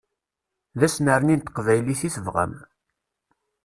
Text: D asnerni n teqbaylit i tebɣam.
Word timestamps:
D 0.79 0.81
asnerni 0.87 1.35
n 1.35 1.39
teqbaylit 1.41 2.01
i 2.07 2.09
tebɣam. 2.15 2.53